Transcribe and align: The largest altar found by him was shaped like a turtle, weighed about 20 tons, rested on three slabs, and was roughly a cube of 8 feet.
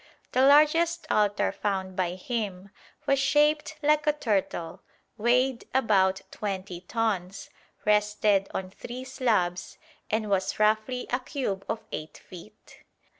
The 0.31 0.43
largest 0.43 1.05
altar 1.11 1.51
found 1.51 1.95
by 1.95 2.15
him 2.15 2.71
was 3.05 3.19
shaped 3.19 3.75
like 3.83 4.07
a 4.07 4.13
turtle, 4.13 4.81
weighed 5.15 5.65
about 5.75 6.21
20 6.31 6.81
tons, 6.87 7.51
rested 7.85 8.49
on 8.51 8.71
three 8.71 9.03
slabs, 9.03 9.77
and 10.09 10.27
was 10.27 10.57
roughly 10.59 11.05
a 11.11 11.19
cube 11.19 11.63
of 11.69 11.83
8 11.91 12.17
feet. 12.17 12.79